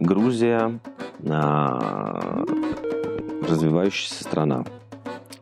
[0.00, 0.80] Грузия
[1.28, 2.44] а,
[3.46, 4.64] развивающаяся страна.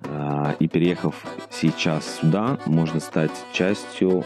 [0.03, 1.15] А, и переехав
[1.51, 4.25] сейчас сюда, можно стать частью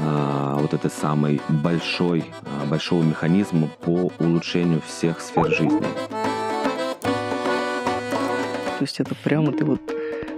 [0.00, 2.24] а, вот этой самой большой,
[2.70, 5.82] большого механизма по улучшению всех сфер жизни.
[8.78, 9.80] То есть это прямо ты вот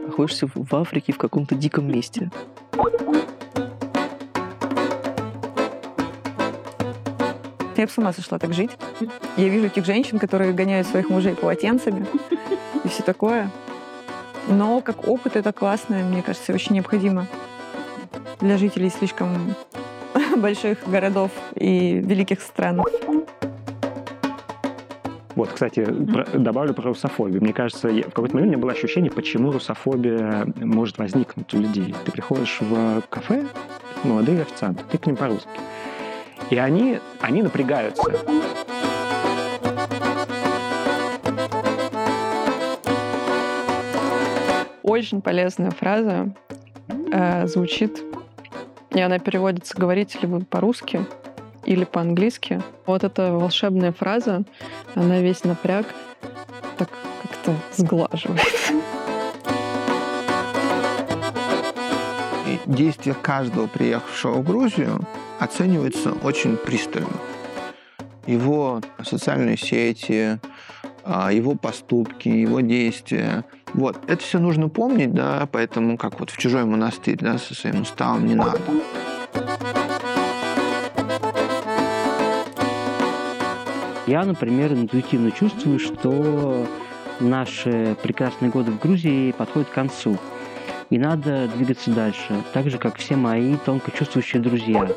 [0.04, 2.30] находишься в Африке в каком-то диком месте.
[7.86, 8.72] Я бы с ума сошла так жить.
[9.36, 12.04] Я вижу этих женщин, которые гоняют своих мужей полотенцами
[12.82, 13.48] и все такое.
[14.48, 17.28] Но как опыт это классно, мне кажется, очень необходимо
[18.40, 19.54] для жителей слишком
[20.36, 22.82] больших городов и великих стран.
[25.36, 27.40] Вот, кстати, про, добавлю про русофобию.
[27.40, 31.58] Мне кажется, я, в какой-то момент у меня было ощущение, почему русофобия может возникнуть у
[31.58, 31.94] людей.
[32.04, 33.46] Ты приходишь в кафе,
[34.02, 35.48] молодые официанты, ты к ним по-русски.
[36.50, 38.02] И они, они напрягаются.
[44.82, 46.32] Очень полезная фраза
[47.12, 48.02] э, звучит,
[48.90, 51.04] и она переводится «говорите ли вы по-русски?»
[51.66, 52.62] или по-английски.
[52.86, 54.44] Вот эта волшебная фраза,
[54.94, 55.86] она весь напряг
[56.78, 56.88] так
[57.22, 58.40] как-то сглаживает.
[62.66, 65.00] Действия каждого приехавшего в Грузию
[65.38, 67.08] оцениваются очень пристально.
[68.26, 70.40] Его социальные сети,
[71.04, 73.44] а, его поступки, его действия.
[73.72, 77.82] Вот, это все нужно помнить, да, поэтому как вот в чужой монастырь, да, со своим
[77.82, 78.60] уставом не надо.
[84.06, 86.66] Я, например, интуитивно чувствую, что
[87.20, 90.18] наши прекрасные годы в Грузии подходят к концу.
[90.90, 94.88] И надо двигаться дальше, так же, как все мои тонко чувствующие друзья.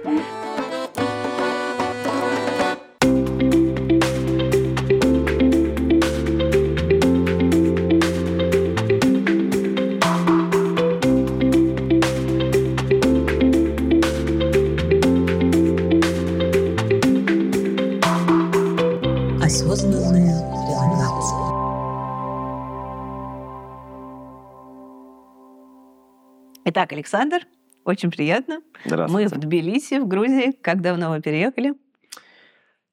[26.71, 27.47] Итак, Александр,
[27.83, 28.59] очень приятно.
[28.59, 29.35] Мы Здравствуйте.
[29.35, 30.51] в Тбилиси, в Грузии.
[30.51, 31.73] Как давно вы переехали?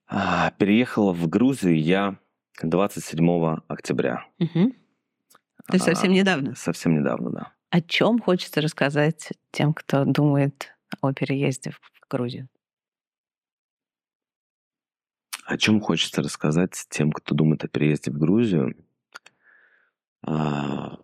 [0.06, 2.18] А, Переехала в Грузию я
[2.62, 4.24] 27 октября.
[4.38, 4.72] Мгм.
[5.66, 6.54] То есть совсем А, недавно.
[6.54, 7.52] Совсем недавно, да.
[7.68, 12.48] О чем хочется рассказать тем, кто думает о переезде в Грузию?
[15.44, 18.74] О чем хочется рассказать тем, кто думает о переезде в Грузию?
[20.22, 20.98] А,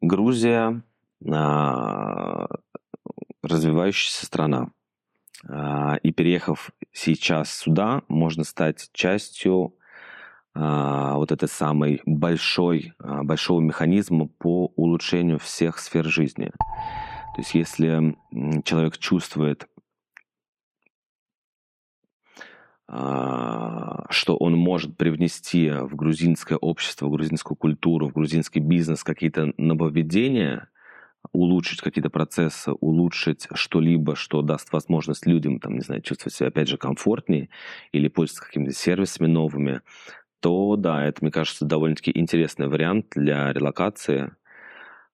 [0.00, 0.82] Грузия
[1.30, 2.46] а,
[3.42, 4.70] развивающаяся страна.
[5.48, 9.76] А, И переехав сейчас сюда, можно стать частью
[10.54, 16.50] а, вот этой самой большой, большого механизма по улучшению всех сфер жизни.
[17.34, 18.16] То есть если
[18.64, 19.68] человек чувствует
[22.79, 29.52] а, что он может привнести в грузинское общество, в грузинскую культуру, в грузинский бизнес какие-то
[29.58, 30.68] нововведения,
[31.32, 36.68] улучшить какие-то процессы, улучшить что-либо, что даст возможность людям, там, не знаю, чувствовать себя, опять
[36.68, 37.48] же, комфортнее
[37.92, 39.82] или пользоваться какими-то сервисами новыми,
[40.40, 44.32] то да, это, мне кажется, довольно-таки интересный вариант для релокации.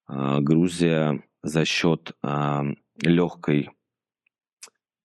[0.07, 2.13] А, Грузия за счет
[3.03, 3.71] легкой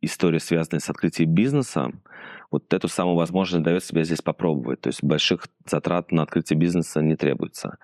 [0.02, 1.92] истории, связанной с открытием бизнеса,
[2.52, 4.82] вот эту самую возможность дает себя здесь попробовать.
[4.82, 7.78] То есть больших затрат на открытие бизнеса не требуется.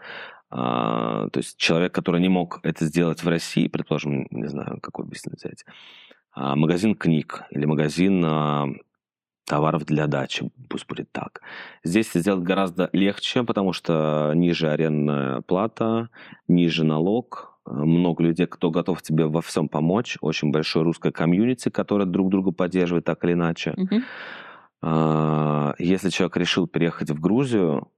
[0.49, 5.05] А, то есть человек, который не мог это сделать в России, предположим, не знаю, какой
[5.05, 5.65] бизнес взять,
[6.33, 8.67] а, магазин книг или магазин а,
[9.45, 11.41] товаров для дачи, пусть будет так.
[11.83, 16.09] Здесь сделать гораздо легче, потому что ниже арендная плата,
[16.49, 21.69] ниже налог, э, много людей, кто готов тебе во всем помочь, очень большое русское комьюнити,
[21.69, 23.73] которое друг друга поддерживает так или иначе.
[23.77, 24.03] Мгм.
[24.81, 27.91] А, Если человек решил переехать в Грузию,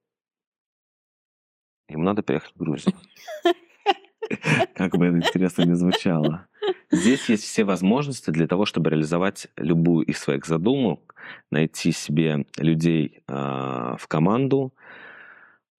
[1.90, 2.96] ему надо переехать в Грузию.
[4.76, 6.48] Как бы это интересно не звучало.
[6.92, 11.16] Здесь есть все возможности для того, чтобы реализовать любую из своих задумок,
[11.52, 14.74] найти себе людей а, в команду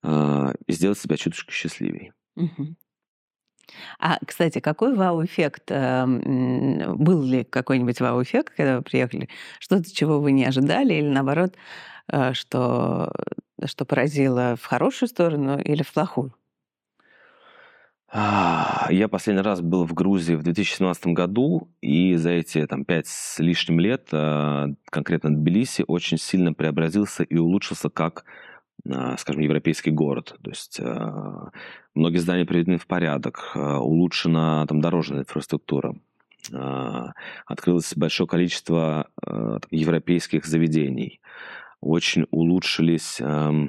[0.03, 2.13] а, и сделать себя чуточку счастливее.
[3.99, 5.71] А, кстати, какой вау-эффект?
[5.71, 9.29] э, м, Был ли какой-нибудь вау-эффект, когда вы приехали?
[9.59, 11.55] Что-то, чего вы не ожидали, или наоборот,
[12.13, 13.13] э, что,
[13.65, 16.35] что поразило в хорошую сторону или в плохую?
[18.13, 23.07] А, Я последний раз был в Грузии в 2017 году, и за эти там, пять
[23.07, 28.25] с лишним лет а, конкретно Тбилиси очень сильно преобразился и улучшился как,
[29.19, 30.37] скажем, европейский город.
[30.43, 31.51] То есть а,
[31.95, 35.95] многие здания приведены в порядок, а, улучшена там, дорожная инфраструктура,
[36.53, 37.13] а,
[37.47, 41.21] открылось большое количество а, европейских заведений,
[41.81, 43.69] очень улучшились а,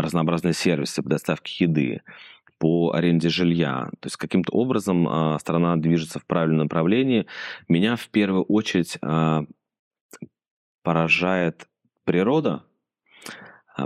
[0.00, 2.02] разнообразные сервисы по доставке еды,
[2.58, 3.90] по аренде жилья.
[4.00, 7.26] То есть каким-то образом а, страна движется в правильном направлении.
[7.68, 9.44] Меня в первую очередь а,
[10.82, 11.68] поражает
[12.04, 12.73] природа, а,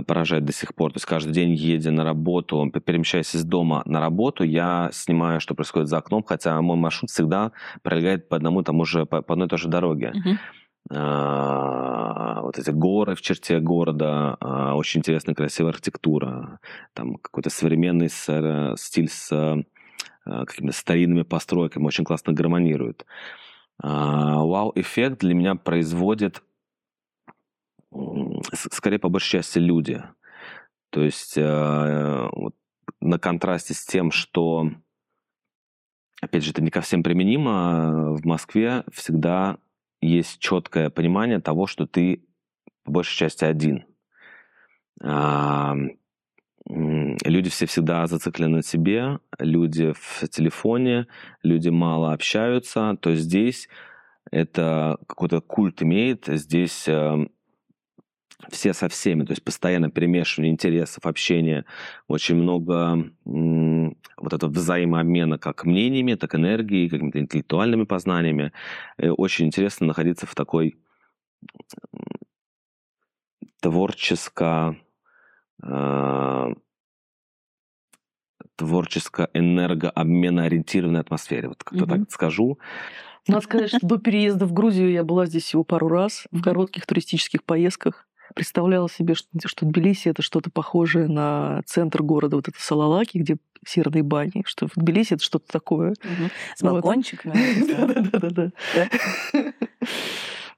[0.07, 0.91] поражает до сих пор.
[0.91, 5.55] То есть каждый день, едя на работу, перемещаясь из дома на работу, я снимаю, что
[5.55, 7.51] происходит за окном, хотя мой маршрут всегда
[7.81, 10.13] пролегает по одному тому же, по по одной и той же дороге.
[10.91, 16.59] А, вот эти горы в черте города, а, очень интересная, красивая архитектура,
[16.93, 23.05] там какой-то современный э, стиль с а, какими-то старинными постройками, очень классно гармонирует.
[23.81, 26.41] А, Вау-эффект для меня производит
[28.53, 30.03] скорее по большей части люди.
[30.91, 32.55] То есть э, вот
[32.99, 34.71] на контрасте с тем, что,
[36.21, 39.57] опять же, это не ко всем применимо, в Москве всегда
[40.01, 42.25] есть четкое понимание того, что ты
[42.83, 43.85] по большей части один.
[45.01, 45.75] А,
[46.69, 51.07] Люди все всегда зациклены на себе, люди в телефоне,
[51.41, 52.95] люди мало общаются.
[53.01, 53.67] То здесь
[54.29, 57.27] это какой-то культ имеет, здесь э,
[58.51, 61.65] все со всеми, то есть постоянно перемешивание интересов, общение,
[62.07, 68.51] очень много м, вот этого взаимообмена как мнениями, так и энергией, какими-то интеллектуальными познаниями.
[68.97, 70.77] Э, Очень интересно находиться в такой
[73.61, 74.75] творческо
[75.63, 76.53] э,
[78.57, 82.05] творческо-энергообменоориентированной атмосфере, вот как-то Мгм.
[82.05, 82.57] так скажу.
[83.27, 86.85] Надо сказать, что до переезда в Грузию я была здесь всего пару раз в коротких
[86.85, 88.07] туристических поездках.
[88.35, 93.37] Представляла себе, что, что Тбилиси это что-то похожее на центр города, вот это Салалаки, где
[93.65, 95.93] серные бани, что в Тбилиси это что-то такое.
[96.03, 96.29] Мгм.
[96.55, 97.33] С балкончиками.
[98.11, 98.51] Да-да-да.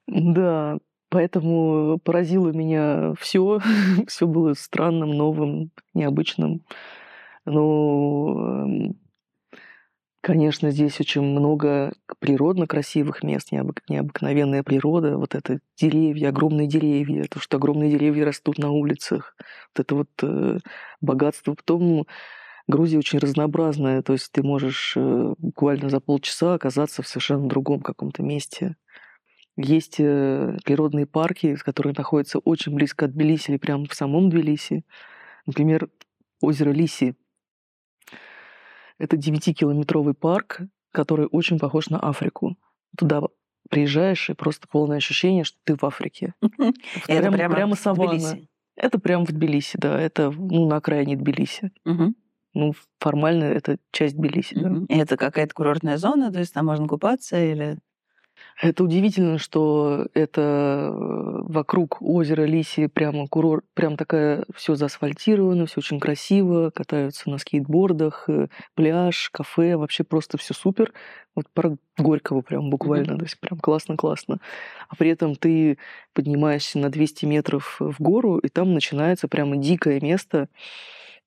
[0.08, 0.78] Да,
[1.10, 3.60] поэтому поразило меня все.
[4.08, 6.64] Все было странным, новым, необычным.
[7.46, 9.01] Но, эм,
[10.22, 17.26] конечно, здесь очень много природно красивых мест, необык- необыкновенная природа, вот это деревья, огромные деревья,
[17.30, 19.36] то, что огромные деревья растут на улицах,
[19.76, 20.60] вот это вот э,
[21.02, 21.54] богатство.
[21.56, 22.08] Потом
[22.68, 27.82] Грузия очень разнообразная, то есть ты можешь э, буквально за полчаса оказаться в совершенно другом
[27.82, 28.76] каком-то месте.
[29.58, 34.86] Есть э, природные парки, которые находятся очень близко от Тбилиси или прямо в самом Тбилиси.
[35.46, 35.90] Например,
[36.42, 37.16] озеро Лиси.
[39.02, 40.62] Это 9-километровый парк,
[40.92, 42.56] который очень похож на Африку.
[42.96, 43.22] Туда
[43.70, 46.36] приезжаешь, и просто полное ощущение, что ты в Африке.
[47.08, 48.38] Это Прямо- прямо саванна.
[48.76, 50.00] Это прямо в Тбилиси, да.
[50.00, 51.72] Это ну, на окраине Тбилиси.
[52.54, 54.70] Ну, формально это часть Тбилиси, да.
[54.70, 54.86] Мгм.
[54.86, 57.78] И Это какая-то курортная зона, то есть там можно купаться или...
[58.62, 65.80] Это удивительно, что это э, вокруг озера Лиси прямо курорт, прям такая все заасфальтировано, все
[65.80, 70.94] очень красиво, катаются на скейтбордах, э, пляж, кафе, вообще просто все супер.
[71.34, 74.38] Вот про Горького прям буквально, то есть прям классно-классно.
[74.90, 75.80] А при этом ты
[76.14, 80.50] поднимаешься на 200 метров в гору, и там начинается прямо дикое место,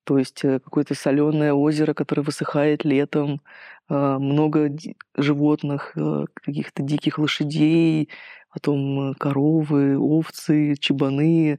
[0.04, 3.40] то есть э, какое-то соленое озеро, которое высыхает летом,
[3.88, 4.70] а, много
[5.14, 8.08] животных, э, каких-то диких лошадей,
[8.52, 11.58] потом э, коровы, овцы, чебаны,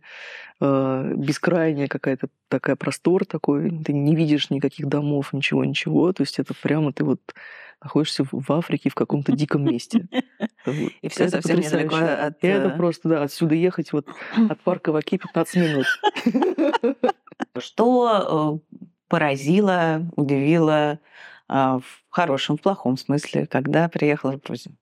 [0.60, 6.54] а, бескрайняя какая-то такая простор такой, ты не видишь никаких домов, ничего-ничего, то есть это
[6.60, 7.20] прямо ты вот
[7.84, 10.08] находишься в Африке в каком-то диком месте.
[10.66, 14.08] И Это совсем недалеко от, это просто, да, отсюда ехать вот
[14.50, 15.86] от парка Ваки 15 минут.
[17.58, 18.78] Что э,
[19.08, 21.00] поразило, удивило
[21.48, 24.76] а, в хорошем, в плохом смысле, когда приехала в Грузию?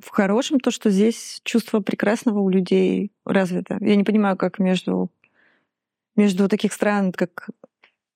[0.00, 3.78] В хорошем то, что здесь чувство прекрасного у людей развито.
[3.80, 5.10] Я не понимаю, как между,
[6.16, 7.50] между таких стран, как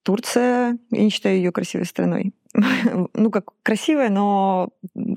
[0.03, 2.33] Турция, я не считаю ее красивой страной.
[3.15, 4.71] ну, как красивая, но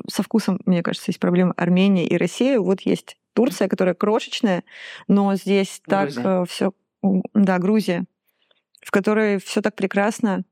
[0.08, 2.60] со вкусом, мне кажется, есть проблема Армения и Россия.
[2.60, 4.64] Вот есть Турция, которая крошечная,
[5.08, 6.22] но здесь Грузия.
[6.22, 6.74] так все...
[7.04, 8.06] Да, Грузия,
[8.82, 10.44] в которой все так прекрасно,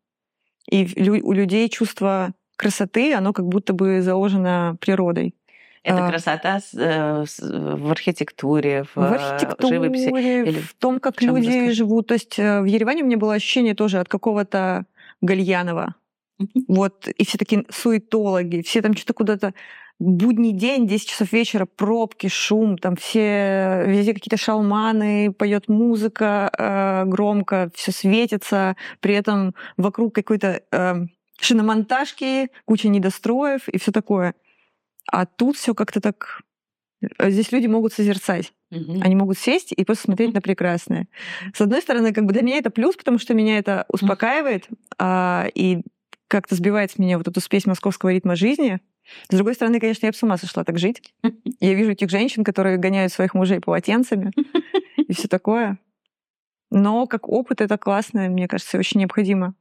[0.70, 0.86] и
[1.22, 5.34] у людей чувство красоты, оно как будто бы заложено природой.
[5.84, 6.10] Это А.
[6.10, 10.10] красота с- э, с- в архитектуре, в, В э, архитектуре, живописи.
[10.50, 11.74] или в том, как в люди расскажи.
[11.74, 12.08] живут.
[12.08, 14.86] То есть э, в Ереване у меня было ощущение тоже от какого-то
[15.22, 15.96] Гальянова.
[16.68, 19.54] Вот, и все такие суетологи, все там что-то куда-то
[20.00, 27.06] будний день, 10 часов вечера, пробки, шум, там все, везде какие-то шалманы, поет музыка э,
[27.06, 30.96] громко, все светится, при этом вокруг какой-то э,
[31.42, 34.36] шиномонтажки, куча недостроев и все такое.
[35.12, 36.42] А тут все как-то так...
[37.02, 38.54] э, Здесь люди могут созерцать.
[38.72, 39.02] Мгм.
[39.04, 41.08] Они могут сесть и просто смотреть на прекрасное.
[41.54, 45.48] С одной стороны, как бы для меня это плюс, потому что меня это успокаивает а,
[45.56, 45.82] и
[46.28, 48.80] как-то сбивает с меня вот эту спесь московского ритма жизни.
[49.30, 51.02] С другой стороны, конечно, я бы с ума сошла так жить.
[51.60, 54.32] Я вижу этих женщин, которые гоняют своих мужей полотенцами
[54.98, 55.78] и все такое.
[56.72, 59.56] Но как опыт это классно, мне кажется, очень необходимо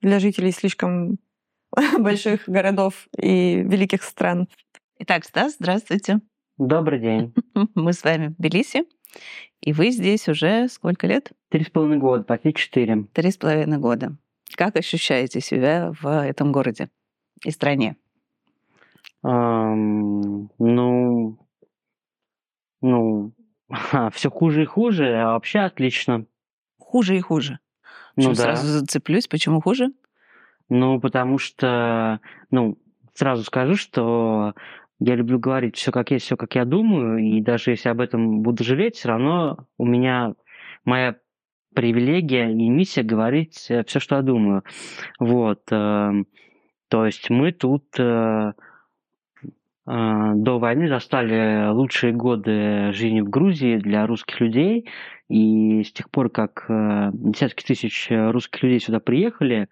[0.00, 1.18] для жителей слишком
[1.98, 4.48] больших городов и великих стран.
[4.98, 6.20] Итак, Стас, здравствуйте.
[6.58, 7.34] Добрый день.
[7.74, 8.84] Мы с вами в Тбилиси,
[9.60, 11.32] и вы здесь уже сколько лет?
[11.50, 13.04] Три с половиной года, почти четыре.
[13.12, 14.16] Три с половиной года.
[14.54, 16.88] Как ощущаете себя в этом городе
[17.44, 17.96] и стране?
[19.28, 21.38] Ну,
[22.80, 23.32] ну,
[24.12, 26.26] все хуже и хуже, а вообще отлично.
[26.78, 27.58] Хуже и хуже.
[28.16, 28.34] Ну да.
[28.34, 29.92] сразу зацеплюсь, почему хуже?
[30.68, 32.78] Ну, потому что, ну,
[33.14, 34.54] сразу скажу, что
[34.98, 38.42] я люблю говорить все как есть, все как я думаю, и даже если об этом
[38.42, 40.34] буду жалеть, все равно у меня
[40.84, 41.16] моя
[41.74, 44.64] привилегия и миссия говорить все, что я думаю.
[45.18, 45.62] Вот.
[45.70, 46.26] эм,
[46.88, 48.52] То есть мы тут э, э,
[49.86, 54.88] до войны застали лучшие годы жизни в Грузии для русских людей,
[55.28, 59.68] и с тех пор, как э, десятки тысяч русских людей сюда приехали,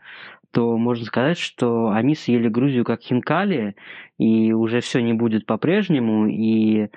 [0.52, 3.74] то можно сказать, что они съели Грузию как хинкали,
[4.18, 6.90] и уже все не будет по-прежнему, и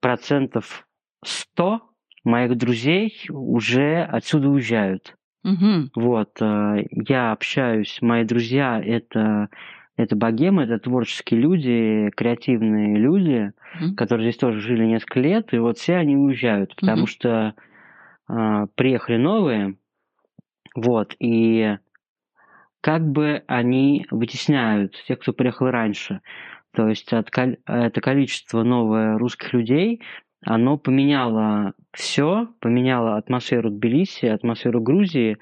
[0.00, 0.86] процентов
[1.24, 1.82] 100
[2.24, 5.16] моих друзей уже отсюда уезжают.
[5.42, 5.90] Мгм.
[5.96, 9.48] Вот, э, я общаюсь, мои друзья это
[9.98, 13.96] это богемы, это творческие люди, креативные люди, Мгм.
[13.96, 17.06] которые здесь тоже жили несколько лет, и вот все они уезжают, потому Мгм.
[17.06, 17.54] что
[18.28, 19.76] а, приехали новые,
[20.74, 21.78] вот, и
[22.80, 26.20] как бы они вытесняют тех, кто приехал раньше.
[26.72, 30.00] То есть это количество новое русских людей,
[30.44, 35.38] оно поменяло все, поменяло атмосферу Тбилиси, атмосферу Грузии,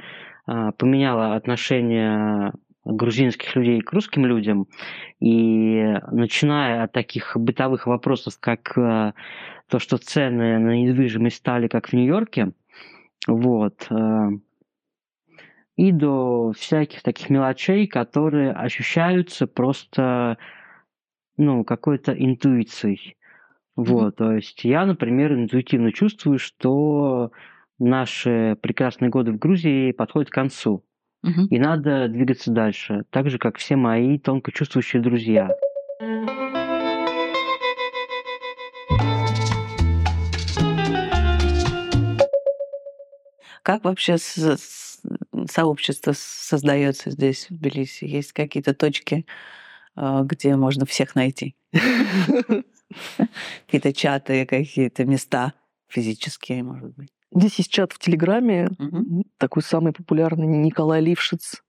[0.46, 2.52] а, поменяло отношение
[2.86, 4.68] грузинских людей к русским людям.
[5.20, 9.12] И начиная от таких бытовых вопросов, как э,
[9.68, 12.52] то, что цены на недвижимость стали как в Нью-Йорке,
[13.26, 14.28] вот, э,
[15.76, 20.38] и до всяких таких мелочей, которые ощущаются просто,
[21.36, 23.16] ну, какой-то интуицией.
[23.74, 27.30] Вот, то есть я, например, интуитивно чувствую, что
[27.78, 30.82] наши прекрасные годы в Грузии подходят к концу,
[31.26, 31.46] Мгм.
[31.46, 35.50] и надо двигаться дальше, так же, как все мои тонко чувствующие друзья.
[43.64, 44.18] Как вообще
[45.48, 48.04] сообщество создается здесь, в Тбилиси?
[48.04, 49.26] Есть какие-то точки,
[49.96, 51.56] а, где можно всех найти?
[53.66, 55.54] Какие-то чаты, какие-то места
[55.88, 57.15] физические, может быть?
[57.36, 59.24] Здесь есть чат в Телеграме, Мгм.
[59.38, 61.62] такой самый популярный Николай Лившиц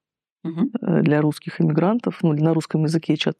[0.82, 3.36] э, для русских иммигрантов, ну, на русском языке чат,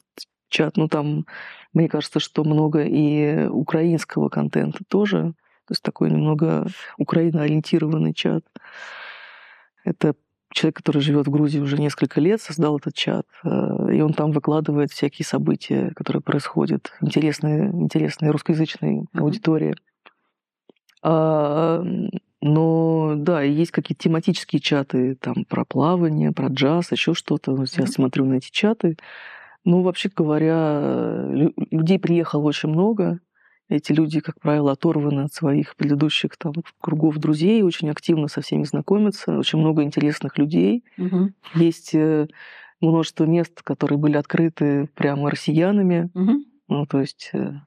[0.50, 1.26] чат, ну, там,
[1.72, 5.32] мне кажется, что много и украинского контента тоже,
[5.66, 6.66] то есть такой немного
[6.98, 8.44] украиноориентированный чат.
[9.84, 10.14] Это
[10.50, 14.32] человек, который живет в Грузии уже несколько лет, создал этот чат, э, и он там
[14.32, 19.22] выкладывает всякие события, которые происходят, интересные, интересные русскоязычной Мгм.
[19.22, 19.74] аудитории.
[21.02, 21.82] А,
[22.40, 27.52] но да, есть какие-то тематические чаты там про плавание, про джаз, еще что-то.
[27.76, 28.96] Я смотрю на эти чаты.
[29.64, 33.20] Ну, вообще говоря, лю- людей приехало очень много.
[33.68, 38.64] Эти люди, как правило, оторваны от своих предыдущих там кругов друзей, очень активно со всеми
[38.64, 40.84] знакомятся, очень много интересных людей.
[40.96, 41.34] Мгм.
[41.54, 42.28] Есть э,
[42.80, 46.10] множество мест, которые были открыты прямо россиянами.
[46.14, 46.44] Мгм.
[46.68, 47.60] Ну, то есть э,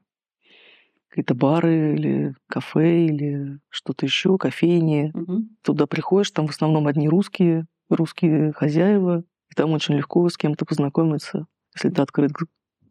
[1.12, 5.12] какие-то бары или кафе или что-то еще, кофейни.
[5.14, 5.50] Мгм.
[5.62, 9.18] Туда приходишь, там в основном одни русские, русские хозяева,
[9.50, 12.46] и там очень легко с кем-то познакомиться, если ты открыт к,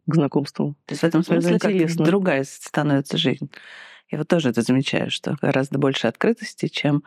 [0.06, 0.76] знакомству.
[0.86, 2.04] То есть в этом Это смысле интересно.
[2.04, 3.50] другая становится жизнь.
[4.12, 7.02] Я вот тоже это замечаю, что гораздо больше открытости, чем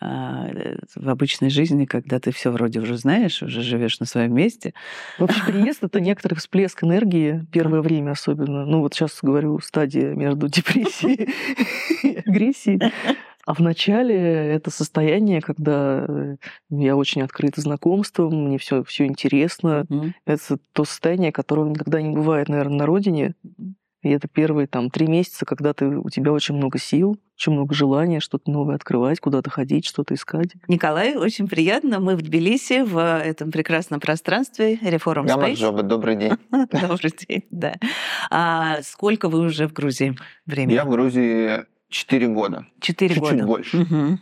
[0.00, 4.34] а, э, в обычной жизни, когда ты все вроде уже знаешь, уже живешь на своем
[4.34, 4.74] месте.
[5.18, 8.66] Вообще переезд— это некоторый всплеск энергии, первое время особенно.
[8.66, 11.28] Ну вот сейчас говорю, стадия между депрессией
[12.02, 12.80] и агрессией.
[13.44, 16.36] А в начале это состояние, когда э,
[16.70, 19.84] я очень открыта знакомством, мне все, все интересно.
[19.88, 20.14] Мгм.
[20.26, 23.34] Это то состояние, которого никогда не бывает, наверное, на родине.
[24.02, 27.74] И это первые там три месяца, когда ты, у тебя очень много сил, очень много
[27.74, 30.50] желания что-то новое открывать, куда-то ходить, что-то искать.
[30.68, 32.00] Николай, очень приятно.
[32.00, 35.28] Мы в Тбилиси, в этом прекрасном пространстве Reform Space.
[35.28, 36.32] Гамаджоба, добрый день.
[36.50, 37.74] Добрый день, да.
[38.30, 40.16] А сколько вы уже в Грузии
[40.46, 40.74] времени?
[40.74, 42.66] Я в Грузии 4 года.
[42.80, 43.46] Четыре чуть-чуть года.
[43.46, 44.18] больше.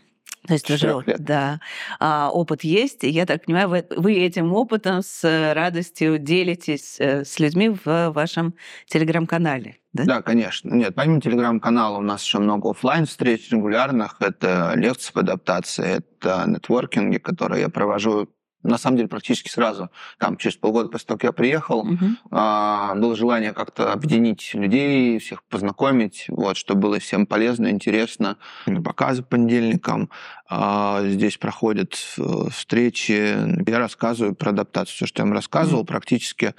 [0.46, 1.22] То есть уже, лет.
[1.22, 1.60] да,
[1.98, 3.02] а, опыт есть.
[3.02, 8.54] Я так понимаю, вы, вы этим опытом с радостью делитесь э, с людьми в вашем
[8.86, 10.04] телеграм-канале, да?
[10.04, 10.72] Да, конечно.
[10.72, 14.16] Нет, помимо телеграм-канала у нас еще много оффлайн встреч регулярных.
[14.20, 18.28] Это лекции по адаптации, это нетворкинги, которые я провожу
[18.62, 19.90] на самом деле практически сразу.
[20.18, 21.86] Там через полгода после того, как я приехал,
[22.30, 28.36] а, было желание как-то объединить людей, всех познакомить, вот, чтобы было всем полезно, интересно.
[28.84, 30.10] Показы по понедельникам
[30.48, 33.36] а, здесь проходят э, встречи.
[33.68, 34.96] Я рассказываю про адаптацию.
[34.96, 36.54] Все, что я вам рассказывал, практически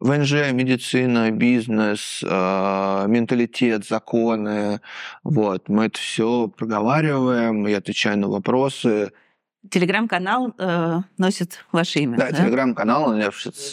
[0.00, 4.80] ВНЖ, медицина, бизнес, а, менталитет, законы.
[5.24, 5.68] Вот.
[5.68, 9.12] Мы это все проговариваем, я отвечаю на вопросы.
[9.70, 12.36] Телеграм-канал э, носит ваше имя, Да, да?
[12.36, 13.70] телеграм-канал, Левшиц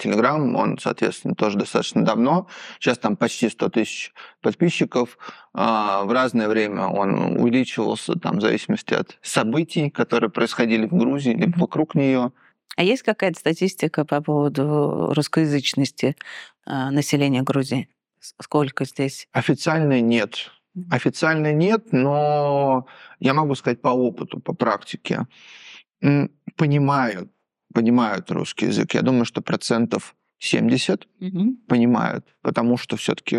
[0.00, 2.48] Телеграм, он, соответственно, тоже достаточно давно.
[2.80, 5.18] Сейчас там почти 100 тысяч подписчиков.
[5.52, 11.32] А, В разное время он увеличивался, там, в зависимости от событий, которые происходили в Грузии,
[11.34, 12.32] либо вокруг нее.
[12.76, 16.16] А есть какая-то статистика по поводу русскоязычности
[16.66, 17.88] э, населения Грузии?
[18.20, 19.28] Сколько здесь?
[19.32, 20.50] Официально нет.
[20.90, 22.86] Официально нет, но
[23.20, 25.26] я могу сказать по опыту, по практике.
[26.56, 27.30] Понимают,
[27.74, 28.94] понимают русский язык.
[28.94, 31.56] Я думаю, что процентов 70 Мгм.
[31.68, 33.38] понимают, потому что все-таки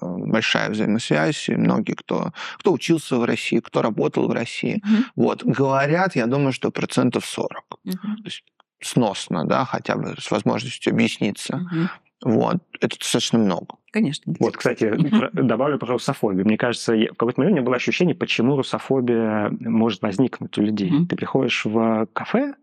[0.00, 5.04] большая взаимосвязь, и многие, кто, кто учился в России, кто работал в России, Мгм.
[5.16, 7.78] вот, говорят, я думаю, что процентов 40.
[7.84, 8.16] Мгм.
[8.16, 8.44] То есть
[8.80, 11.56] сносно, да, хотя бы с возможностью объясниться.
[11.58, 11.88] Мгм.
[12.24, 13.76] Вот, это достаточно много.
[13.92, 14.34] Конечно.
[14.40, 14.90] Вот, кстати,
[15.32, 16.44] добавлю про русофобию.
[16.44, 20.62] Мне кажется, я- в какой-то момент у меня было ощущение, почему русофобия может возникнуть у
[20.62, 20.90] людей.
[21.06, 22.54] Ты приходишь в кафе,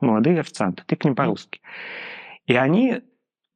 [0.00, 1.60] молодые официанты, ты к ним по-русски.
[2.46, 3.00] И они,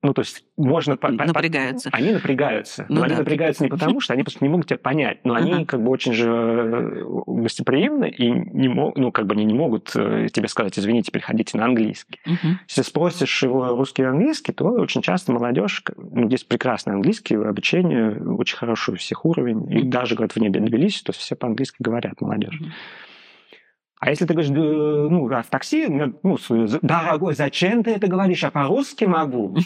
[0.03, 0.97] ну, то есть можно...
[0.97, 1.91] по- по- по- Напрягаются.
[1.93, 2.87] Они напрягаются.
[2.89, 3.19] Ну но они да.
[3.19, 5.65] напрягаются не потому, что они просто не могут тебя понять, но они Ага.
[5.67, 9.93] как бы очень же э, гостеприимны и не могут, ну, как бы они не могут
[9.95, 12.19] э, тебе сказать, извините, переходите на английский.
[12.25, 12.61] Мгм.
[12.67, 18.13] Если спросишь его русский и английский, то очень часто молодежь, ну, есть прекрасный английский, обучение
[18.39, 19.71] очень хороший у всех уровень.
[19.71, 22.59] И даже, говорят, в небе Тбилиси, то все по-английски говорят, молодежь.
[22.59, 22.73] Мгм.
[24.01, 26.39] А если ты говоришь, «Да, ну, в такси, ну,
[26.81, 28.43] дорогой, зачем ты это говоришь?
[28.43, 29.57] Я по-русски могу.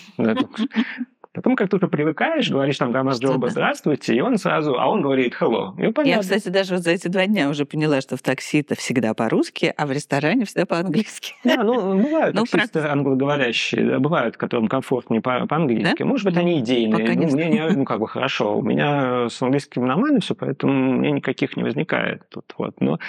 [1.32, 5.34] Потом как только привыкаешь, говоришь там «Дамас Джоба, здравствуйте», и он сразу, а он говорит
[5.40, 5.72] «hello».
[5.78, 8.76] И Я, кстати, даже вот за эти два дня уже поняла, что в такси это
[8.76, 11.34] всегда по-русски, а в ресторане всегда по-английски.
[11.42, 16.04] Да, ну, бывают Ну, таксисты англоговорящие, да, бывают, которым комфортнее по- по-английски.
[16.04, 17.00] Может быть, они идейные.
[17.00, 18.56] Пока не Ну, мне не- ну, как бы хорошо.
[18.58, 22.44] У меня с английским нормально все, поэтому у меня никаких не возникает тут.
[22.58, 22.80] Вот.
[22.80, 23.00] Но,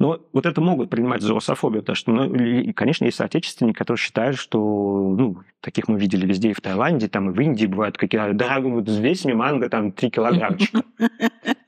[0.00, 3.98] но вот это могут принимать за русофобию, потому что, ну, и, конечно, есть соотечественники, которые
[3.98, 7.98] считают, что, ну, таких мы видели везде, и в Таиланде, там, и в Индии бывают
[7.98, 10.82] какие-то, дорогой, вот мне манго, там, 3 килограммчика.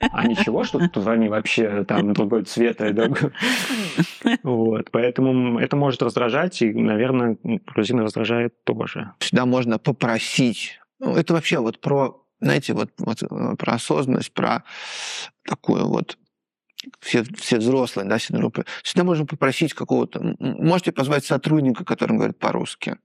[0.01, 3.13] А ничего, что тут они вообще там другой цвета.
[4.43, 9.13] Вот, поэтому это может раздражать, и, наверное, грузина раздражает тоже.
[9.19, 10.81] Всегда можно попросить.
[11.01, 14.65] Ну, это вообще вот про, знаете, вот, вот, э, про осознанность, про
[15.45, 16.17] такую вот
[17.01, 18.65] все, все взрослые, да, группы.
[18.83, 20.37] Всегда можно попросить какого-то...
[20.39, 22.99] Можете позвать сотрудника, который говорит по-русски.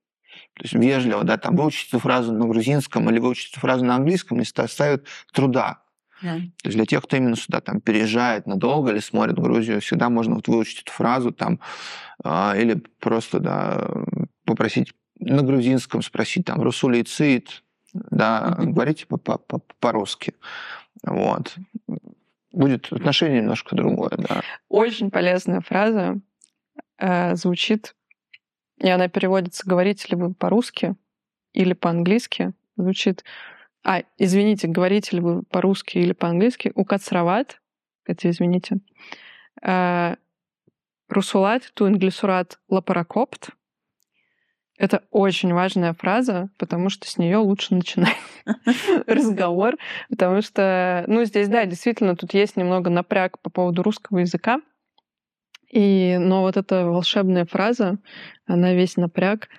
[0.55, 3.95] То есть вежливо, да, там выучить эту фразу на грузинском или выучить эту фразу на
[3.95, 5.81] английском не составит труда.
[6.21, 6.35] Да.
[6.35, 10.35] То есть для тех, кто именно сюда там переезжает надолго или смотрит Грузию, всегда можно
[10.35, 11.59] вот выучить эту фразу там
[12.23, 13.87] а, или просто да,
[14.45, 17.63] попросить на грузинском спросить там Русули Цит,
[17.93, 18.73] да, Мгм.
[18.73, 20.33] говорите по- по- по- по-русски.
[21.03, 21.55] Вот.
[22.57, 24.41] Будет отношение немножко другое, да.
[24.67, 26.19] Очень полезная фраза
[26.97, 27.95] э, звучит,
[28.79, 30.95] и она переводится «говорите ли вы по-русски
[31.53, 33.23] или по-английски?» Звучит
[33.83, 37.61] «А, извините, говорите ли вы по-русски или по-английски?» «Укацрават»
[38.07, 38.77] это извините.
[39.61, 40.15] Э,
[41.09, 43.49] «Русулат ту инглисурат лапаракопт»
[44.77, 48.15] Это очень важная фраза, потому что с нее лучше начинать
[49.07, 49.75] разговор,
[50.09, 54.61] потому что, ну, здесь, да, действительно, тут есть немного напряг по поводу русского языка,
[55.69, 57.97] и, но вот эта волшебная фраза,
[58.45, 59.49] она весь напряг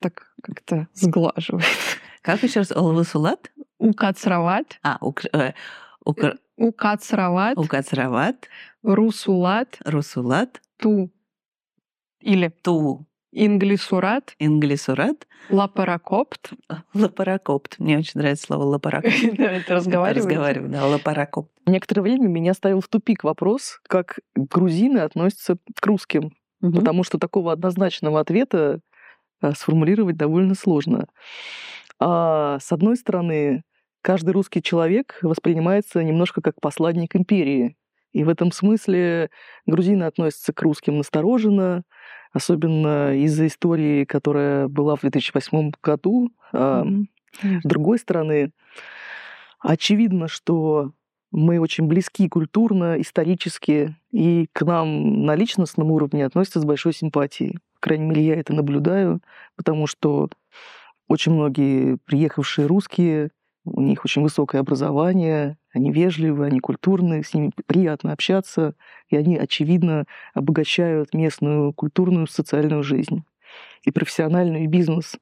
[0.00, 1.66] так как-то сглаживает.
[2.22, 2.72] Как еще раз?
[2.72, 3.52] Олвасулат?
[3.78, 4.78] Укацрават.
[4.82, 5.52] А, ук- э,
[6.04, 6.36] Укра...
[6.56, 8.48] Укацрават, Укацрават,
[8.82, 11.10] Русулат, Русулат, Ту.
[12.20, 16.52] Или Ту, Инглисурат, Инглисурат, Лапаракопт.
[16.94, 17.78] Лапаракопт.
[17.78, 19.14] Мне очень нравится слово лапаракопт.
[19.38, 20.28] Да, это разговариваете?
[20.28, 21.50] Разговариваю, да, лапаракопт.
[21.66, 26.32] Некоторое время меня ставил в тупик вопрос, как грузины относятся к русским.
[26.60, 28.80] Потому что такого однозначного ответа
[29.40, 31.06] а, сформулировать довольно сложно.
[32.00, 33.62] А, с одной стороны,
[34.02, 37.76] каждый русский человек воспринимается немножко как посланник империи.
[38.18, 39.30] И в этом смысле
[39.64, 41.84] грузины относятся к русским настороженно,
[42.32, 46.32] особенно из-за истории, которая была в 2008 году.
[46.52, 47.08] Мгм.
[47.62, 48.50] с другой стороны,
[49.60, 50.90] очевидно, что
[51.30, 57.58] мы очень близки культурно, исторически, и к нам на личностном уровне относятся с большой симпатией.
[57.74, 59.20] По крайней мере, я это наблюдаю,
[59.54, 60.28] потому что
[61.06, 63.30] очень многие приехавшие русские,
[63.72, 68.74] у них очень высокое образование, они вежливы, они культурные, с ними приятно общаться,
[69.08, 70.04] и они, очевидно,
[70.34, 73.24] обогащают местную культурную социальную жизнь
[73.82, 75.16] и профессиональную, бизнес.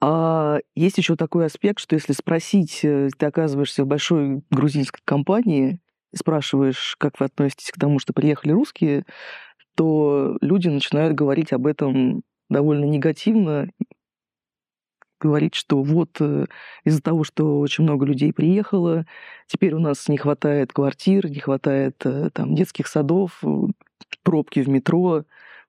[0.00, 5.80] А есть еще такой аспект, что если спросить, э, ты оказываешься в большой грузинской компании,
[6.14, 9.04] спрашиваешь, как вы относитесь к тому, что приехали русские,
[9.74, 13.68] то люди начинают говорить об этом довольно негативно,
[15.24, 16.44] говорить, что вот э,
[16.84, 19.06] из-за того, что очень много людей приехало,
[19.46, 23.48] теперь у нас не хватает квартир, не хватает э, там детских садов, э,
[24.22, 25.24] пробки в метро,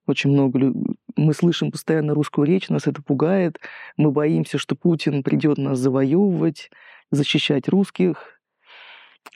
[0.08, 0.74] очень много
[1.15, 3.60] мы слышим постоянно русскую речь, нас это пугает,
[3.96, 6.70] мы боимся, что Путин придет нас завоевывать,
[7.12, 8.39] защищать русских.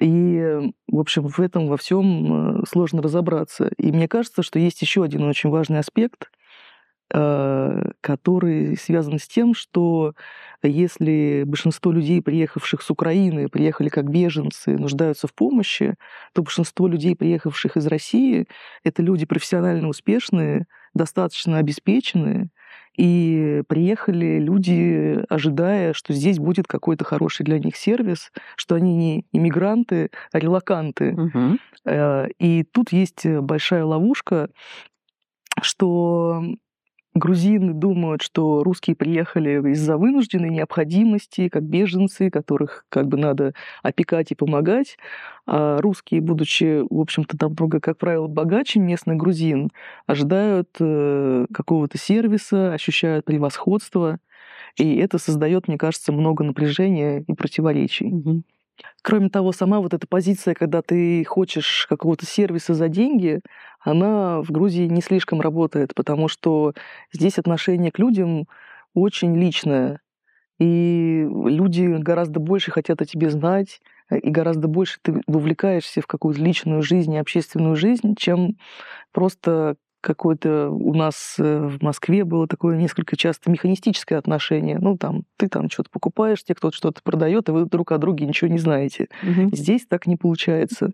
[0.01, 3.71] И, в общем, в этом во всем сложно разобраться.
[3.77, 6.29] И мне кажется, что есть еще один очень важный аспект,
[7.11, 10.13] который связан с тем, что
[10.61, 15.95] если большинство людей, приехавших с Украины, приехали как беженцы, нуждаются в помощи,
[16.33, 18.47] то большинство людей, приехавших из России,
[18.83, 22.49] это люди профессионально успешные, достаточно обеспеченные,
[22.97, 29.25] и приехали люди, ожидая, что здесь будет какой-то хороший для них сервис, что они не
[29.31, 31.19] иммигранты, а релаканты.
[31.85, 34.49] Э, И тут есть большая ловушка,
[35.61, 36.41] что
[37.19, 43.53] грузины думают, что русские приехали из-за вынужденной необходимости, как беженцы, которых как бы надо
[43.84, 44.97] опекать и помогать.
[45.45, 49.69] А русские, будучи, в общем-то, намного, как правило, богаче местных грузин,
[50.08, 54.19] ожидают э, какого-то сервиса, ощущают превосходство.
[54.77, 58.08] И это создает, мне кажется, много напряжения и противоречий.
[58.08, 58.43] Мгм.
[59.03, 63.41] Кроме того, сама вот эта позиция, когда ты хочешь какого-то сервиса за деньги,
[63.79, 66.73] она в Грузии не слишком работает, потому что
[67.13, 68.47] здесь отношение к людям
[68.93, 69.99] очень личное.
[70.59, 76.07] И люди гораздо больше хотят о тебе знать, э, и гораздо больше ты вовлекаешься в
[76.07, 78.57] какую-то личную жизнь и общественную жизнь, чем
[79.13, 84.77] просто какое-то у нас э, в Москве было такое несколько часто механистическое отношение.
[84.79, 88.25] Ну, там, ты там что-то покупаешь, тебе кто-то что-то продает, и вы друг о друге
[88.25, 89.07] ничего не знаете.
[89.23, 89.53] Мгм.
[89.53, 90.91] Здесь так не получается.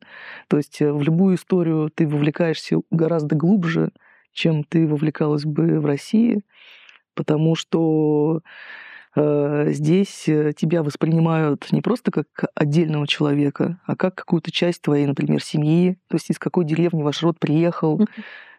[0.48, 3.92] То есть э, в любую историю ты вовлекаешься гораздо глубже,
[4.34, 6.42] чем ты вовлекалась бы в России,
[7.14, 8.42] потому что
[9.16, 10.24] э, здесь
[10.58, 16.16] тебя воспринимают не просто как отдельного человека, а как какую-то часть твоей, например, семьи, то
[16.16, 18.02] есть из какой деревни ваш род приехал.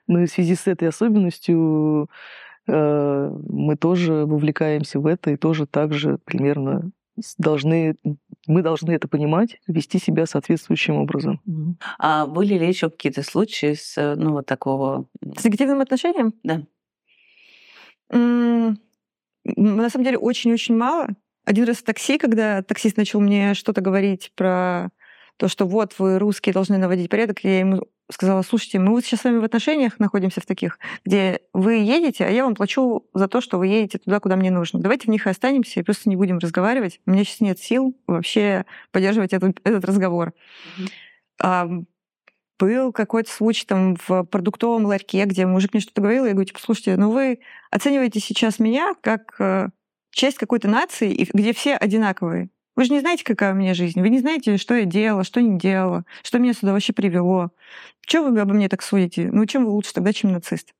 [0.06, 2.08] Но и в связи с этой особенностью
[2.66, 6.90] э, мы тоже вовлекаемся в это и тоже так же примерно
[7.38, 7.96] должны,
[8.46, 11.40] мы должны это понимать, вести себя соответствующим образом.
[11.98, 15.06] А были ли еще какие-то случаи с, э, ну, вот такого...
[15.36, 16.34] С негативным отношением?
[16.42, 16.62] Да.
[18.10, 18.78] М,
[19.44, 21.08] На самом деле очень-очень мало.
[21.44, 24.90] Один раз в такси, когда таксист начал мне что-то говорить про
[25.37, 29.20] то, что вот вы русские должны наводить порядок, я ему сказала, слушайте, мы вот сейчас
[29.20, 33.27] с вами в отношениях находимся в таких, где вы едете, а я вам плачу за
[33.27, 34.81] то, что вы едете туда, куда мне нужно.
[34.81, 37.01] Давайте в них и останемся и просто не будем разговаривать.
[37.07, 40.35] У меня сейчас нет сил вообще поддерживать этот, этот разговор.
[41.42, 41.68] А,
[42.59, 46.61] был какой-то случай там в продуктовом ларьке, где мужик мне что-то говорил, я говорю, типа,
[46.61, 49.68] слушайте, ну вы оцениваете сейчас меня как э,
[50.11, 52.49] часть какой-то нации, и где все одинаковые.
[52.76, 54.00] Вы же не знаете, какая у меня жизнь.
[54.00, 57.50] Вы не знаете, что я делала, что не делала, что меня сюда вообще привело.
[58.04, 59.30] Чего вы обо мне так судите?
[59.32, 60.74] Ну, чем вы лучше тогда, чем нацист?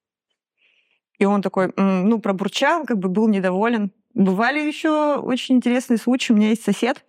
[1.19, 3.91] И он такой, ну, пробурчал, как бы был недоволен.
[4.13, 6.33] Бывали еще очень интересные случаи.
[6.33, 7.03] У меня есть сосед,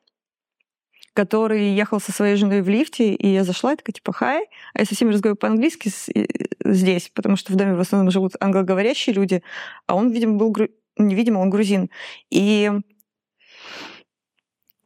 [1.13, 4.79] который ехал со своей женой в лифте, и я зашла, и такая, типа, хай, а
[4.79, 6.25] я со всеми разговариваю по-английски э,
[6.63, 9.41] здесь, потому что в доме в основном живут англоговорящие люди,
[9.87, 11.89] а он, видимо, был, гру- невидимо, он грузин.
[12.29, 12.71] И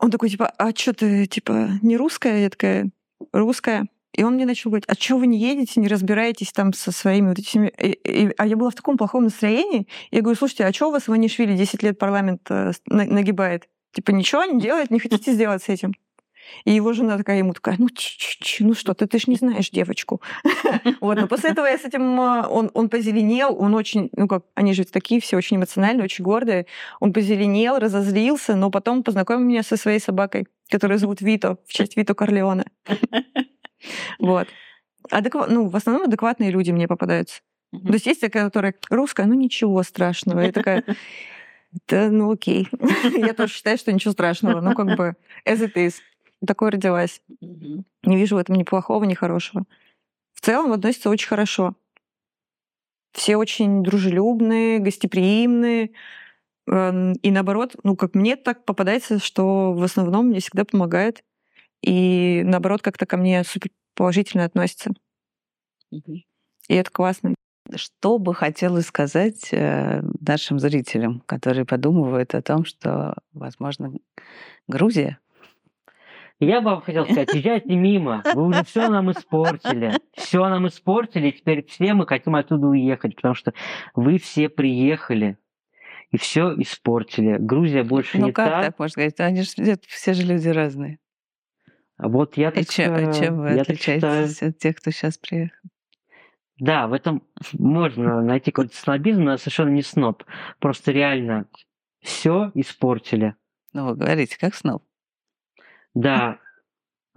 [0.01, 2.41] Он такой, типа, а что ты, типа, не русская?
[2.41, 2.89] Я такая,
[3.31, 3.85] русская.
[4.13, 7.29] И он мне начал говорить, а что вы не едете, не разбираетесь там со своими
[7.29, 7.67] вот этими...
[7.79, 9.87] И, и, а я была в таком плохом настроении.
[10.09, 13.69] Я говорю, слушайте, а что у вас Иванишвили 10 лет парламент э, нагибает?
[13.93, 15.93] Типа ничего не делает, не хотите сделать с этим?
[16.65, 19.27] И его жена такая ему такая, ну, ч -ч -ч, ну что, ты, ты ж
[19.27, 20.21] не знаешь девочку.
[21.01, 24.43] Вот, но после этого я с этим, э, он, он позеленел, он очень, ну как,
[24.55, 26.65] они же такие все очень эмоциональные, очень гордые.
[26.99, 31.97] Он позеленел, разозлился, но потом познакомил меня со своей собакой, которую зовут Вито, в честь
[31.97, 32.65] Вито Корлеона.
[34.19, 34.47] Вот.
[35.09, 37.41] Адекват, ну, в основном адекватные люди мне попадаются.
[37.73, 37.87] Mm-hmm.
[37.87, 40.41] То есть есть такая, которая русская, ну ничего страшного.
[40.41, 40.83] Я такая,
[41.87, 42.67] да, ну окей.
[43.15, 44.61] Я тоже считаю, что ничего страшного.
[44.61, 45.95] Ну, как бы, as it is.
[46.45, 47.21] Такой родилась.
[47.39, 49.65] Не вижу в этом ни плохого, ни хорошего.
[50.33, 51.75] В целом относятся очень хорошо.
[53.13, 55.91] Все очень дружелюбные, гостеприимные.
[56.67, 61.23] И наоборот, ну, как мне так попадается, что в основном мне всегда помогает
[61.81, 64.91] и наоборот как-то ко мне супер положительно относится.
[65.91, 66.23] И
[66.67, 67.35] это классно.
[67.75, 73.93] Что бы хотелось сказать э, нашим зрителям, которые подумывают о том, что, возможно,
[74.67, 75.19] Грузия
[76.45, 79.93] я бы вам хотел сказать, езжайте мимо, вы уже все нам испортили.
[80.13, 83.53] Все нам испортили, и теперь все мы хотим оттуда уехать, потому что
[83.95, 85.37] вы все приехали
[86.11, 87.37] и все испортили.
[87.37, 88.61] Грузия больше ну, не как та.
[88.63, 89.19] так можно сказать?
[89.19, 90.99] Они же все же люди разные.
[91.97, 93.97] А Вот я так, И чем, э, чем вы я так считаю.
[93.97, 95.69] отличаетесь от тех, кто сейчас приехал?
[96.57, 97.23] Да, в этом
[97.53, 100.23] можно найти какой-то снобизм, но совершенно не сноб.
[100.59, 101.47] Просто реально
[102.01, 103.35] все испортили.
[103.73, 104.83] Ну, вы говорите, как сноб.
[105.93, 106.37] Да,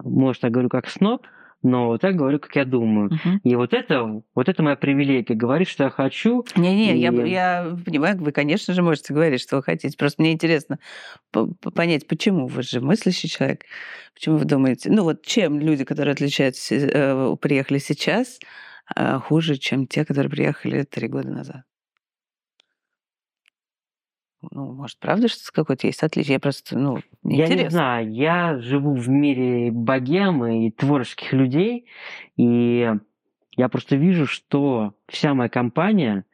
[0.03, 1.25] может, я говорю как сноб,
[1.63, 3.11] но вот так говорю, как я думаю.
[3.11, 3.41] Мгм.
[3.43, 5.33] И вот это, вот это моя привилегия.
[5.33, 6.45] Говорить, что я хочу.
[6.55, 9.97] Не-не, я, И- я понимаю, вы, конечно же, можете говорить, что вы хотите.
[9.97, 10.77] Просто мне интересно
[11.31, 13.61] по- по- понять, почему вы же мыслящий человек,
[14.13, 18.39] почему вы думаете, ну вот чем люди, которые отличаются, э, приехали сейчас,
[18.95, 21.63] э, хуже, чем те, которые приехали три года назад?
[24.51, 26.33] Ну, может, правда, что какое-то есть отличие?
[26.33, 27.79] Я просто, ну, мне Я не интересно.
[27.79, 31.87] знаю, я живу в мире богемы и творческих людей,
[32.37, 32.91] и
[33.57, 36.25] я просто вижу, что вся моя компания,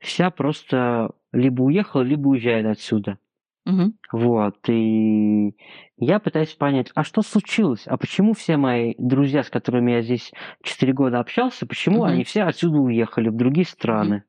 [0.00, 3.18] вся просто либо уехала, либо уезжает отсюда.
[3.64, 3.94] Мгм.
[4.12, 5.56] Вот, и
[5.96, 7.84] я пытаюсь понять, а что случилось?
[7.86, 12.12] А почему все мои друзья, с которыми я здесь 4 года общался, почему Мгм.
[12.12, 14.24] они все отсюда уехали в другие страны?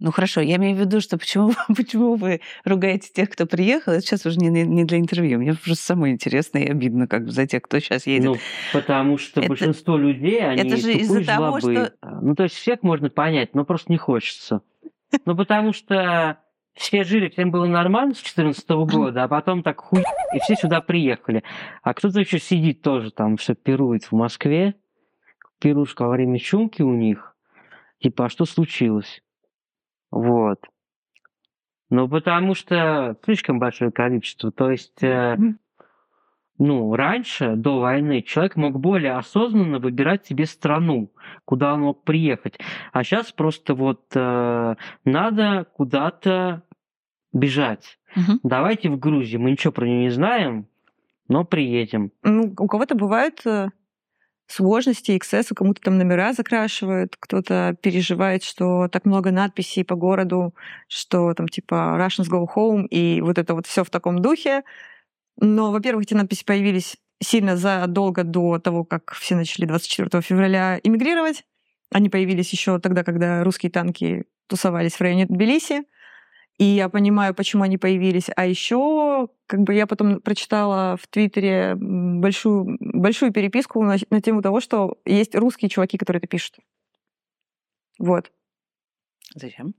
[0.00, 4.00] Ну хорошо, я имею в виду, что почему, почему вы ругаете тех, кто приехал, это
[4.00, 5.38] сейчас уже не, не- для интервью.
[5.38, 8.24] Мне просто самое интересное и обидно как бы за тех, кто сейчас едет.
[8.24, 8.36] Ну,
[8.72, 11.92] потому что Это- большинство людей, они это же из-за того, жлобы.
[12.00, 14.62] что- Ну, то есть всех можно понять, но просто не хочется.
[15.26, 16.38] Ну, потому что
[16.74, 20.02] все жили, всем было нормально с 14 года, а потом так хуй,
[20.34, 21.42] и все сюда приехали.
[21.82, 24.76] А кто-то еще сидит тоже там, все пирует в Москве,
[25.58, 27.36] пирушка во время чумки у них.
[28.02, 29.20] Типа, а что случилось?
[30.10, 30.60] Вот.
[31.90, 34.52] Ну, потому что слишком большое количество.
[34.52, 35.36] То есть, э,
[36.58, 41.12] ну, раньше, до войны, человек мог более осознанно выбирать себе страну,
[41.44, 42.58] куда он мог приехать.
[42.92, 46.62] А сейчас просто вот э, надо куда-то
[47.32, 47.98] бежать.
[48.14, 48.40] Мгм.
[48.44, 49.40] Давайте в Грузию.
[49.40, 50.68] Мы ничего про нее не знаем,
[51.28, 52.12] но приедем.
[52.22, 53.70] Ну, у кого-то бывают э,
[54.50, 60.54] сложности, эксцессы, кому-то там номера закрашивают, кто-то переживает, что так много надписей по городу,
[60.88, 64.62] что там типа Russians go home, и вот это вот все в таком духе.
[65.36, 71.44] Но, во-первых, эти надписи появились сильно задолго до того, как все начали 24 февраля эмигрировать.
[71.92, 75.84] Они появились еще тогда, когда русские танки тусовались в районе Тбилиси.
[76.60, 78.26] И я понимаю, почему они появились.
[78.36, 84.42] А еще, как бы я потом прочитала в Твиттере большую, большую переписку на, на тему
[84.42, 86.58] того, что есть русские чуваки, которые это пишут.
[87.98, 88.30] Вот.
[89.34, 89.74] Зачем?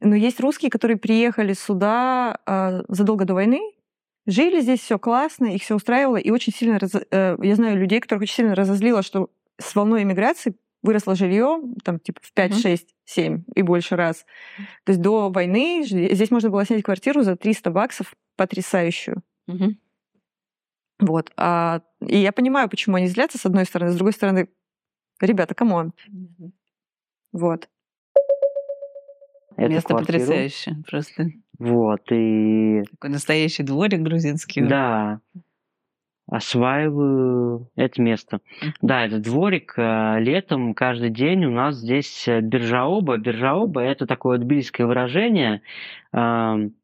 [0.00, 3.62] Но есть русские, которые приехали сюда а, задолго до войны,
[4.26, 7.98] жили здесь, все классно, их все устраивало, и очень сильно, раз- э, я знаю людей,
[7.98, 12.60] которых очень сильно разозлило, что с волной иммиграции выросло жилье, там, типа, в 5, Мгм.
[12.60, 14.24] 6, 7 и больше раз.
[14.84, 19.22] То есть до войны здесь можно было снять квартиру за 300 баксов потрясающую.
[19.46, 19.78] Мгм.
[21.00, 21.32] Вот.
[21.36, 23.92] А, и я понимаю, почему они злятся, с одной стороны.
[23.92, 24.48] С другой стороны,
[25.20, 25.92] ребята, come on.
[27.32, 27.68] Вот.
[29.56, 30.18] Эту Место квартиру.
[30.18, 30.76] потрясающее.
[30.88, 34.62] Просто Вот, и такой настоящий дворик грузинский.
[34.62, 35.20] Да.
[36.30, 38.40] Осваиваю это место.
[38.82, 39.74] Да, это дворик.
[39.76, 43.16] э, Летом каждый день у нас здесь э, биржаоба.
[43.18, 45.62] Биржаоба– это такое тбилисское выражение.
[46.12, 46.74] Эм,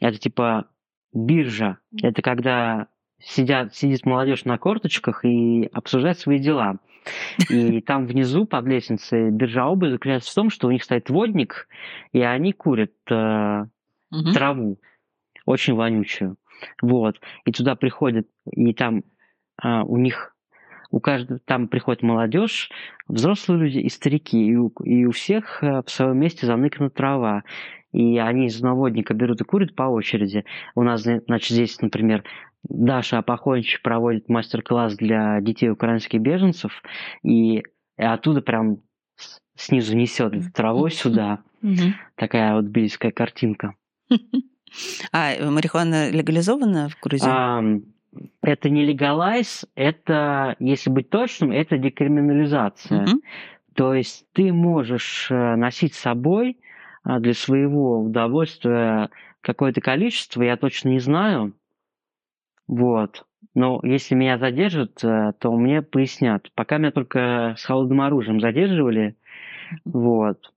[0.00, 0.66] Это типа
[1.12, 2.86] биржа– это когда
[3.20, 6.78] сидят, сидит молодежь на корточках и обсуждает свои дела.
[7.50, 11.68] И там внизу под лестницей биржа обуви заключается в том, что у них стоит водник,
[12.12, 13.64] и они курят э,
[14.10, 14.32] Мгм.
[14.34, 14.78] траву,
[15.46, 16.36] очень вонючую.
[16.80, 17.20] Вот.
[17.44, 19.04] И туда приходят, и там
[19.60, 20.34] а, у них,
[20.90, 22.70] у каждого, там приходит молодежь,
[23.08, 27.44] взрослые люди и старики, и у, и у всех э, в своем месте заныкана трава.
[27.92, 30.44] И они из наводника берут и курят по очереди.
[30.74, 32.24] У нас, значит, здесь, например,
[32.64, 36.82] Даша Апохончик проводит мастер-класс для детей украинских беженцев,
[37.22, 37.62] и, и
[37.98, 38.78] оттуда прям
[39.56, 41.42] снизу несет травой сюда.
[42.16, 43.74] Такая вот бельская картинка.
[45.12, 47.28] А э, марихуана легализована в Грузии?
[47.28, 47.82] Ам,
[48.42, 53.02] это не легалайз, это, если быть точным, это декриминализация.
[53.02, 53.22] Мгм.
[53.74, 56.58] То есть ты можешь э, носить с собой
[57.04, 61.54] а, для своего удовольствия какое-то количество, я точно не знаю.
[62.68, 63.24] Вот.
[63.54, 66.50] Но если меня задержат, э, то мне пояснят.
[66.54, 69.16] Пока меня только с холодным оружием задерживали.
[69.84, 70.52] Вот.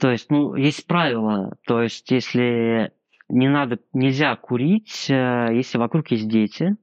[0.00, 1.56] То есть, ну, есть правила.
[1.66, 2.92] То есть, если
[3.28, 6.76] не надо, нельзя курить, э, если вокруг есть дети.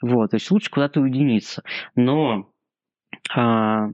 [0.00, 1.62] Вот, то есть лучше куда-то уединиться.
[1.96, 2.50] Но
[3.34, 3.88] а,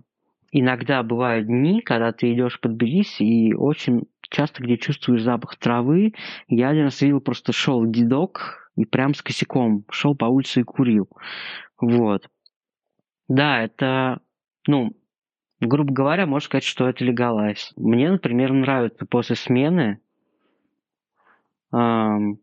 [0.50, 6.14] иногда бывают дни, когда ты идешь под Тбилиси и очень часто, где чувствуешь запах травы,
[6.48, 10.64] я один раз видел, просто шел дедок и прям с косяком шел по улице и
[10.64, 11.08] курил.
[11.80, 12.28] Вот.
[13.28, 14.20] Да, это,
[14.66, 14.90] ну,
[15.66, 17.72] грубо говоря, можно сказать, что это легалайз.
[17.76, 20.00] Мне, например, нравится после смены
[21.70, 22.38] ам,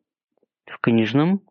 [0.65, 1.41] в книжном,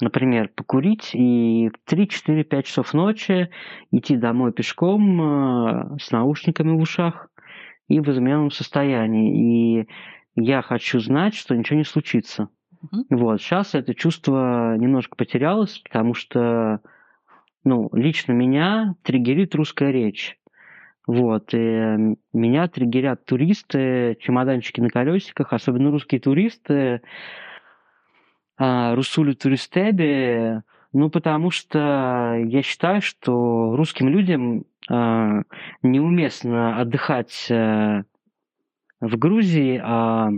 [0.00, 3.50] например, покурить и в 3-4-5 часов ночи
[3.90, 7.28] идти домой пешком э, с наушниками в ушах
[7.88, 9.80] и в измененном состоянии.
[9.80, 9.88] И
[10.36, 12.50] я хочу знать, что ничего не случится.
[12.82, 13.04] Мгм.
[13.10, 16.80] Вот, сейчас это чувство немножко потерялось, потому что,
[17.64, 20.38] ну, лично меня триггерит русская речь.
[21.06, 27.00] Вот, и м, меня триггерят туристы, чемоданчики на колесиках, особенно русские туристы,
[28.58, 35.42] а, Русулю Туристеби, ну, потому что я считаю, что русским людям а,
[35.82, 38.02] неуместно отдыхать э,
[39.00, 40.30] в Грузии, а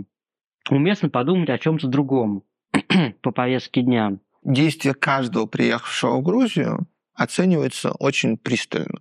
[0.69, 2.43] уместно подумать о чем-то другом
[3.21, 4.17] по повестке дня.
[4.43, 8.99] Действия каждого приехавшего в Грузию оцениваются очень пристально.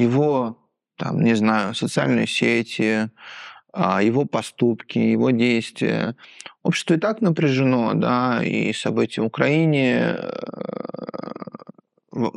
[0.00, 0.56] Его,
[0.96, 3.10] там, не знаю, социальные сети,
[3.72, 6.16] а, его поступки, его действия.
[6.62, 10.30] Общество и так напряжено, да, и события в Украине, э,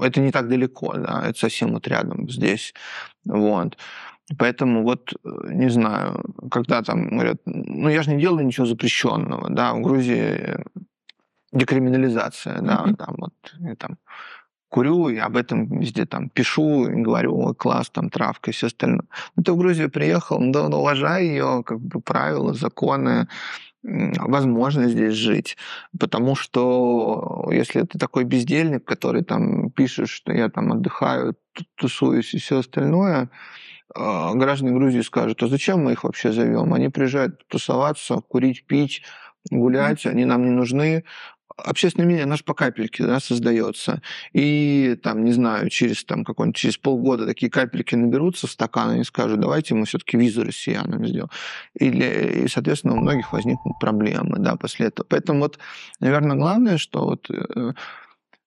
[0.02, 2.73] это не так далеко, да, это совсем вот рядом здесь,
[3.26, 3.78] вот.
[4.38, 9.49] Поэтому вот, э, не знаю, когда там говорят, ну я же не делаю ничего запрещенного,
[9.49, 10.58] да, в Грузии
[11.54, 12.95] декриминализация, да, Мгм.
[12.95, 13.97] там вот я там
[14.73, 18.67] курю, и об этом везде там пишу, и говорю, ой, класс, там травка и все
[18.67, 19.05] остальное.
[19.36, 23.27] Ну, ты в Грузию приехал, ну, да, ну, уважай ее, как бы правила, законы,
[23.86, 25.57] м, возможно здесь жить.
[25.99, 32.33] Потому что если ты такой бездельник, который там пишет, что я там отдыхаю, ту- тусуюсь
[32.33, 33.29] и все остальное,
[33.95, 36.73] а, граждане Грузии скажут, а зачем мы их вообще зовем?
[36.73, 39.03] Они приезжают тусоваться, курить, пить,
[39.51, 41.03] гулять, они нам не нужны.
[41.57, 44.01] Общественное мнение, же по капельке да, создается.
[44.33, 48.93] И там, не знаю, через, там, какой-нибудь, через полгода такие капельки наберутся в стакан, и
[48.95, 51.29] они скажут, давайте мы все-таки визу россиянам сделаем.
[51.75, 55.05] И, для- и, соответственно, у многих возникнут проблемы да, после этого.
[55.07, 55.59] Поэтому вот,
[55.99, 57.73] наверное, главное, что вот э,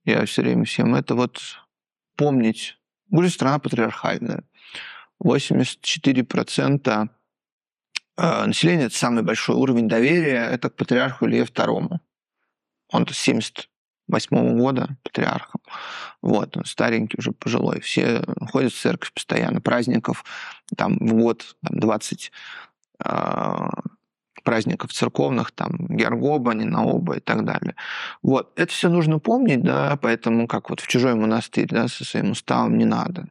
[0.05, 1.41] я все время всем, это вот
[2.17, 2.77] помнить.
[3.11, 4.43] Грузия страна патриархальная.
[5.23, 7.09] 84%
[8.17, 11.99] э, населения– это самый большой уровень доверия, это к патриарху Илье II.
[12.93, 15.61] Он-то с 78 года патриархом.
[16.23, 17.81] Вот, он старенький уже, пожилой.
[17.81, 19.61] Все ходят в церковь постоянно.
[19.61, 20.25] Праздников
[20.77, 22.33] там в год там, 20
[22.99, 23.71] а,
[24.47, 27.75] праздников церковных, там, Гергоба, Нинаоба и так далее.
[28.23, 32.31] Вот, это все нужно помнить, да, поэтому как вот в чужой монастырь, да, со своим
[32.31, 33.27] уставом не надо.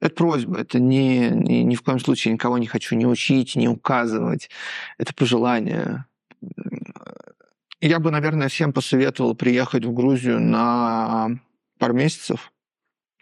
[0.00, 3.68] Это просьба, это не, не, ни в коем случае никого не хочу не учить, не
[3.68, 4.48] указывать.
[4.96, 6.06] Это пожелание.
[7.80, 11.30] Я бы, наверное, всем посоветовал приехать в Грузию на
[11.78, 12.52] пару месяцев,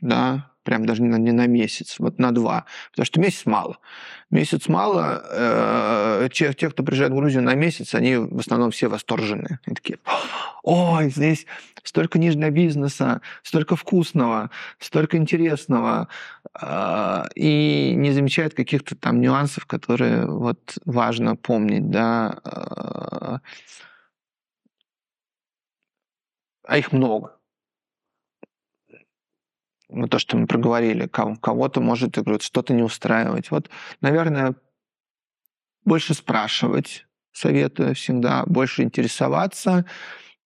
[0.01, 3.79] да, прям даже не на, не на месяц, вот на два, потому что месяц мало.
[4.31, 8.89] Месяц мало, э, те, те, кто приезжает в Грузию на месяц, они в основном все
[8.89, 9.61] восторженные.
[9.65, 9.99] Они такие,
[10.65, 11.47] ой, здесь
[11.85, 14.51] столько нижнего бизнеса, столько вкусного,
[14.81, 16.09] столько интересного,
[16.61, 23.39] э, и не замечают каких-то там нюансов, которые вот важно помнить, да, э,
[26.69, 27.35] а их много.
[29.89, 33.51] Вот то, что мы проговорили, кого- кого-то может что-то не устраивать.
[33.51, 33.71] Вот,
[34.03, 34.55] наверное,
[35.87, 39.87] больше спрашивать, советую всегда, больше интересоваться,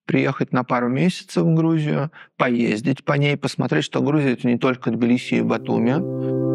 [0.07, 4.93] приехать на пару месяцев в Грузию, поездить по ней, посмотреть, что Грузия это не только
[4.93, 6.52] Тбилиси и Батуми,